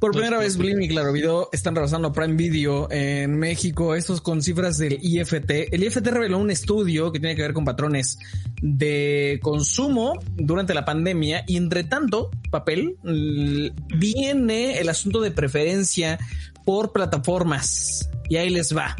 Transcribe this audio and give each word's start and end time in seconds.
Por 0.00 0.12
primera 0.12 0.38
vez, 0.38 0.56
Blim 0.56 0.80
y 0.80 0.88
Claro 0.88 1.12
Video 1.12 1.50
están 1.52 1.74
rebasando 1.74 2.10
Prime 2.10 2.32
Video 2.32 2.90
en 2.90 3.38
México. 3.38 3.94
Estos 3.94 4.22
con 4.22 4.40
cifras 4.40 4.78
del 4.78 4.98
IFT. 4.98 5.74
El 5.74 5.84
IFT 5.84 6.06
reveló 6.06 6.38
un 6.38 6.50
estudio 6.50 7.12
que 7.12 7.20
tiene 7.20 7.36
que 7.36 7.42
ver 7.42 7.52
con 7.52 7.66
patrones 7.66 8.18
de 8.62 9.38
consumo 9.42 10.18
durante 10.36 10.72
la 10.72 10.86
pandemia. 10.86 11.44
Y 11.46 11.58
entre 11.58 11.84
tanto, 11.84 12.30
papel, 12.50 12.96
viene 13.94 14.78
el 14.78 14.88
asunto 14.88 15.20
de 15.20 15.32
preferencia 15.32 16.18
por 16.64 16.92
plataformas. 16.92 18.08
Y 18.30 18.36
ahí 18.36 18.48
les 18.48 18.74
va. 18.74 18.96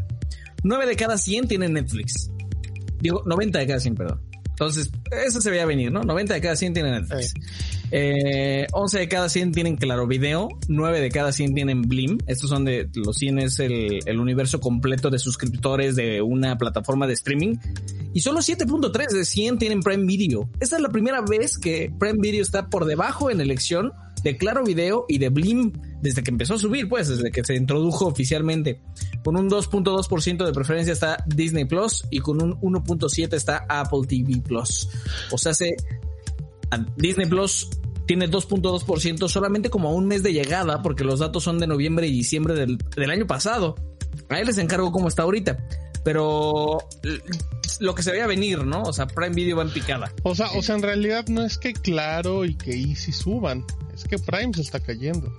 9 0.64 0.84
de 0.84 0.96
cada 0.96 1.16
100 1.16 1.48
tienen 1.48 1.72
Netflix. 1.72 2.30
Digo, 3.00 3.22
90 3.24 3.58
de 3.58 3.66
cada 3.66 3.80
100, 3.80 3.94
perdón. 3.94 4.29
Entonces, 4.60 4.90
eso 5.10 5.40
se 5.40 5.50
veía 5.50 5.64
venir, 5.64 5.90
¿no? 5.90 6.02
90 6.02 6.34
de 6.34 6.40
cada 6.42 6.54
100 6.54 6.74
tienen 6.74 6.92
Netflix. 6.92 7.32
Eh, 7.90 8.66
11 8.70 8.98
de 8.98 9.08
cada 9.08 9.30
100 9.30 9.52
tienen 9.52 9.76
Claro 9.78 10.06
Video, 10.06 10.50
9 10.68 11.00
de 11.00 11.10
cada 11.10 11.32
100 11.32 11.54
tienen 11.54 11.80
Blim. 11.80 12.18
Estos 12.26 12.50
son 12.50 12.66
de 12.66 12.90
los 12.94 13.16
100 13.16 13.38
es 13.38 13.58
el, 13.58 14.00
el 14.04 14.20
universo 14.20 14.60
completo 14.60 15.08
de 15.08 15.18
suscriptores 15.18 15.96
de 15.96 16.20
una 16.20 16.58
plataforma 16.58 17.06
de 17.06 17.14
streaming. 17.14 17.56
Y 18.12 18.20
solo 18.20 18.40
7.3 18.40 19.08
de 19.08 19.24
100 19.24 19.56
tienen 19.56 19.80
Prime 19.80 20.04
Video. 20.04 20.50
Esta 20.60 20.76
es 20.76 20.82
la 20.82 20.90
primera 20.90 21.22
vez 21.22 21.56
que 21.56 21.90
Prime 21.98 22.18
Video 22.20 22.42
está 22.42 22.68
por 22.68 22.84
debajo 22.84 23.30
en 23.30 23.40
elección 23.40 23.94
de 24.22 24.36
Claro 24.36 24.64
Video 24.64 25.04
y 25.08 25.18
de 25.18 25.28
Blim 25.28 25.72
desde 26.00 26.22
que 26.22 26.30
empezó 26.30 26.54
a 26.54 26.58
subir, 26.58 26.88
pues, 26.88 27.08
desde 27.08 27.30
que 27.30 27.44
se 27.44 27.54
introdujo 27.54 28.06
oficialmente. 28.06 28.80
Con 29.24 29.36
un 29.36 29.50
2.2% 29.50 30.44
de 30.44 30.52
preferencia 30.52 30.92
está 30.92 31.22
Disney 31.26 31.64
Plus 31.64 32.04
y 32.10 32.20
con 32.20 32.42
un 32.42 32.60
1.7 32.60 33.34
está 33.34 33.66
Apple 33.68 34.00
TV 34.08 34.40
Plus. 34.40 34.88
O 35.30 35.38
sea, 35.38 35.54
se, 35.54 35.76
Disney 36.96 37.26
Plus 37.26 37.68
tiene 38.06 38.28
2.2% 38.28 39.28
solamente 39.28 39.70
como 39.70 39.88
a 39.88 39.92
un 39.92 40.06
mes 40.06 40.22
de 40.22 40.32
llegada, 40.32 40.82
porque 40.82 41.04
los 41.04 41.20
datos 41.20 41.44
son 41.44 41.58
de 41.58 41.66
noviembre 41.66 42.06
y 42.06 42.12
diciembre 42.12 42.54
del, 42.54 42.78
del 42.96 43.10
año 43.10 43.26
pasado. 43.26 43.76
Ahí 44.28 44.44
les 44.44 44.58
encargo 44.58 44.90
cómo 44.92 45.08
está 45.08 45.22
ahorita. 45.22 45.58
Pero 46.02 46.78
lo 47.80 47.94
que 47.94 48.02
se 48.02 48.12
veía 48.12 48.26
venir, 48.26 48.64
¿no? 48.64 48.82
O 48.82 48.92
sea, 48.92 49.06
Prime 49.06 49.34
Video 49.34 49.56
va 49.56 49.62
en 49.62 49.72
picada. 49.72 50.12
O 50.22 50.34
sea, 50.34 50.52
o 50.52 50.62
sea, 50.62 50.76
en 50.76 50.82
realidad 50.82 51.26
no 51.28 51.42
es 51.44 51.58
que 51.58 51.72
Claro 51.72 52.44
y 52.44 52.54
que 52.54 52.72
Easy 52.72 53.12
suban, 53.12 53.64
es 53.92 54.04
que 54.04 54.18
Prime 54.18 54.52
se 54.54 54.62
está 54.62 54.80
cayendo 54.80 55.32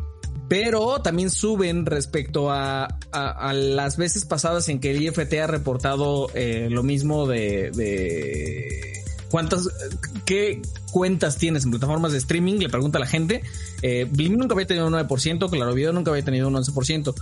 pero 0.52 1.02
también 1.02 1.30
suben 1.30 1.86
respecto 1.86 2.52
a, 2.52 2.84
a, 3.14 3.53
las 3.53 3.95
veces 3.95 4.25
pasadas 4.25 4.67
en 4.67 4.81
que 4.81 4.92
el 4.92 5.02
IFT 5.02 5.34
ha 5.36 5.47
reportado 5.47 6.28
eh, 6.34 6.67
lo 6.69 6.84
mismo 6.84 7.25
de, 7.25 7.72
de, 7.72 9.02
cuántas, 9.30 9.69
qué 10.25 10.62
cuentas 10.92 11.38
tienes 11.38 11.64
en 11.64 11.72
plataformas 11.72 12.12
de 12.12 12.17
streaming, 12.17 12.56
le 12.56 12.67
pregunta 12.67 12.97
a 12.97 13.00
la 13.00 13.08
gente. 13.08 13.44
Eh, 13.81 14.06
Blim 14.12 14.36
nunca 14.36 14.53
había 14.53 14.67
tenido 14.67 14.88
un 14.88 14.94
9%, 14.94 15.50
Claro 15.50 15.73
Video 15.73 15.94
nunca 15.94 16.12
había 16.12 16.25
tenido 16.25 16.50
un 16.50 16.56
11%. 16.56 17.16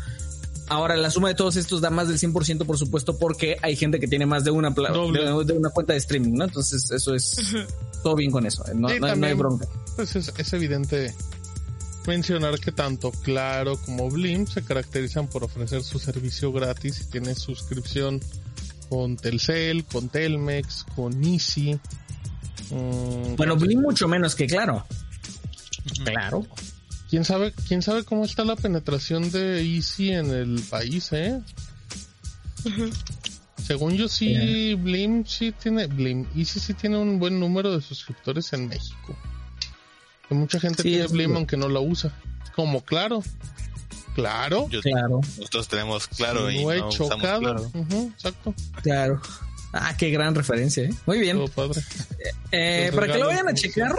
Ahora, 0.69 0.95
la 0.95 1.09
suma 1.09 1.29
de 1.29 1.35
todos 1.35 1.55
estos 1.55 1.81
da 1.81 1.89
más 1.89 2.07
del 2.07 2.17
100%, 2.17 2.65
por 2.65 2.77
supuesto, 2.77 3.17
porque 3.17 3.57
hay 3.61 3.75
gente 3.75 3.99
que 3.99 4.07
tiene 4.07 4.25
más 4.25 4.43
de 4.43 4.51
una, 4.51 4.69
de, 4.69 5.53
una 5.53 5.69
cuenta 5.71 5.93
de 5.93 5.99
streaming, 5.99 6.33
¿no? 6.33 6.45
Entonces, 6.45 6.89
eso 6.91 7.15
es 7.15 7.35
todo 8.03 8.15
bien 8.15 8.29
con 8.29 8.45
eso. 8.45 8.63
No, 8.75 8.87
no, 8.87 9.25
hay 9.25 9.33
bronca. 9.33 9.67
Pues 9.95 10.15
es, 10.15 10.31
es 10.37 10.53
evidente 10.53 11.13
mencionar 12.07 12.59
que 12.59 12.71
tanto 12.71 13.11
Claro 13.11 13.77
como 13.77 14.09
Blim 14.09 14.47
se 14.47 14.63
caracterizan 14.63 15.27
por 15.27 15.43
ofrecer 15.43 15.83
su 15.83 15.99
servicio 15.99 16.51
gratis 16.51 17.01
y 17.01 17.11
tienes 17.11 17.39
suscripción 17.39 18.19
con 18.89 19.17
Telcel, 19.17 19.85
con 19.85 20.09
Telmex, 20.09 20.85
con 20.95 21.23
Easy. 21.23 21.79
Mm, 22.71 23.35
bueno, 23.35 23.55
Blim 23.55 23.81
mucho 23.81 24.07
menos 24.07 24.35
que 24.35 24.47
Claro. 24.47 24.85
Claro. 26.03 26.45
¿Quién 27.09 27.25
sabe, 27.25 27.53
quién 27.67 27.81
sabe 27.81 28.03
cómo 28.03 28.25
está 28.25 28.43
la 28.45 28.55
penetración 28.55 29.31
de 29.31 29.63
Easy 29.63 30.11
en 30.11 30.31
el 30.31 30.61
país, 30.69 31.11
eh? 31.11 31.41
Según 33.65 33.95
yo 33.95 34.07
sí, 34.07 34.75
Blim 34.75 35.25
sí 35.25 35.51
tiene, 35.51 35.87
Blim, 35.87 36.27
Easy 36.35 36.59
sí 36.59 36.73
tiene 36.73 36.97
un 36.97 37.19
buen 37.19 37.39
número 37.39 37.75
de 37.75 37.81
suscriptores 37.81 38.53
en 38.53 38.67
México 38.67 39.17
mucha 40.35 40.59
gente 40.59 40.83
tiene 40.83 41.07
Blim 41.07 41.35
aunque 41.35 41.57
no 41.57 41.67
lo 41.67 41.81
usa. 41.81 42.13
Como 42.55 42.81
claro. 42.83 43.23
Claro. 44.15 44.67
claro. 44.81 45.21
Nosotros 45.37 45.67
tenemos 45.67 46.07
claro 46.07 46.51
y 46.51 46.63
no 46.63 46.71
he 46.71 46.89
chocado. 46.89 47.39
Claro. 47.39 47.71
exacto. 48.13 48.53
Claro. 48.81 49.21
Ah, 49.71 49.95
qué 49.97 50.09
gran 50.09 50.33
referencia, 50.33 50.83
¿eh? 50.83 50.93
Muy 51.05 51.19
bien. 51.19 51.39
padre. 51.55 51.81
Eh, 52.51 52.91
para 52.93 53.07
que 53.07 53.19
lo 53.19 53.27
vayan 53.27 53.47
a 53.47 53.53
checar, 53.53 53.95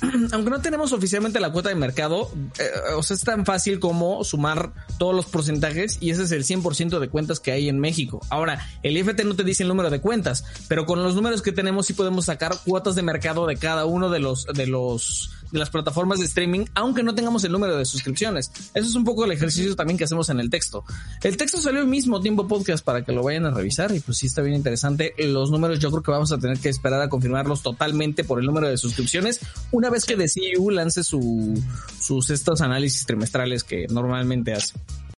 aunque 0.32 0.50
no 0.50 0.60
tenemos 0.60 0.92
oficialmente 0.92 1.40
la 1.40 1.50
cuota 1.50 1.68
de 1.68 1.74
mercado, 1.74 2.30
eh, 2.58 2.94
o 2.96 3.02
sea, 3.02 3.14
es 3.14 3.22
tan 3.22 3.44
fácil 3.44 3.80
como 3.80 4.24
sumar 4.24 4.72
todos 4.98 5.14
los 5.14 5.26
porcentajes 5.26 5.98
y 6.00 6.10
ese 6.10 6.24
es 6.24 6.32
el 6.32 6.44
100% 6.44 6.98
de 6.98 7.08
cuentas 7.08 7.40
que 7.40 7.52
hay 7.52 7.68
en 7.68 7.78
México. 7.78 8.20
Ahora, 8.30 8.66
el 8.82 8.96
IFT 8.96 9.24
no 9.24 9.36
te 9.36 9.44
dice 9.44 9.62
el 9.62 9.68
número 9.68 9.90
de 9.90 10.00
cuentas, 10.00 10.44
pero 10.68 10.86
con 10.86 11.02
los 11.02 11.14
números 11.14 11.42
que 11.42 11.52
tenemos 11.52 11.86
sí 11.86 11.92
podemos 11.92 12.26
sacar 12.26 12.56
cuotas 12.64 12.94
de 12.94 13.02
mercado 13.02 13.46
de 13.46 13.56
cada 13.56 13.84
uno 13.84 14.10
de 14.10 14.20
los 14.20 14.46
de 14.46 14.66
los 14.66 15.30
de 15.52 15.58
las 15.58 15.70
plataformas 15.70 16.18
de 16.18 16.26
streaming, 16.26 16.66
aunque 16.74 17.02
no 17.02 17.14
tengamos 17.14 17.44
el 17.44 17.52
número 17.52 17.76
de 17.76 17.84
suscripciones. 17.84 18.50
Eso 18.74 18.88
es 18.88 18.94
un 18.94 19.04
poco 19.04 19.24
el 19.24 19.32
ejercicio 19.32 19.74
también 19.76 19.98
que 19.98 20.04
hacemos 20.04 20.28
en 20.30 20.40
el 20.40 20.50
texto. 20.50 20.84
El 21.22 21.36
texto 21.36 21.58
salió 21.58 21.80
el 21.80 21.86
mismo 21.86 22.20
tiempo 22.20 22.46
podcast 22.46 22.84
para 22.84 23.04
que 23.04 23.12
lo 23.12 23.22
vayan 23.22 23.46
a 23.46 23.50
revisar 23.50 23.94
y 23.94 24.00
pues 24.00 24.18
sí 24.18 24.26
está 24.26 24.42
bien 24.42 24.56
interesante. 24.56 25.14
Los 25.18 25.50
números 25.50 25.78
yo 25.78 25.90
creo 25.90 26.02
que 26.02 26.10
vamos 26.10 26.32
a 26.32 26.38
tener 26.38 26.58
que 26.58 26.68
esperar 26.68 27.00
a 27.00 27.08
confirmarlos 27.08 27.62
totalmente 27.62 28.24
por 28.24 28.40
el 28.40 28.46
número 28.46 28.68
de 28.68 28.76
suscripciones 28.76 29.40
una 29.72 29.90
vez 29.90 30.04
que 30.04 30.16
DCU 30.16 30.70
lance 30.70 31.04
su, 31.04 31.62
sus 32.00 32.30
estos 32.30 32.60
análisis 32.60 33.06
trimestrales 33.06 33.64
que 33.64 33.86
normalmente 33.88 34.52
hace. 34.52 34.74